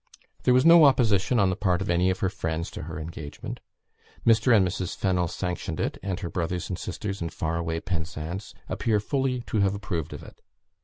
There 0.45 0.53
was 0.55 0.65
no 0.65 0.85
opposition 0.85 1.37
on 1.39 1.51
the 1.51 1.55
part 1.55 1.79
of 1.79 1.87
any 1.87 2.09
of 2.09 2.21
her 2.21 2.29
friends 2.29 2.71
to 2.71 2.81
her 2.85 2.97
engagement. 2.99 3.59
Mr. 4.25 4.51
and 4.57 4.67
Mrs. 4.67 4.95
Fennel 4.97 5.27
sanctioned 5.27 5.79
it, 5.79 5.99
and 6.01 6.19
her 6.21 6.29
brother 6.31 6.55
and 6.69 6.79
sisters 6.79 7.21
in 7.21 7.29
far 7.29 7.57
away 7.57 7.79
Penzance 7.81 8.55
appear 8.67 8.99
fully 8.99 9.41
to 9.41 9.59
have 9.59 9.75
approved 9.75 10.11
of 10.11 10.23
it. 10.23 10.41